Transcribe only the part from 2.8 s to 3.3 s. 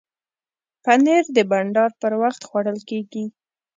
کېږي.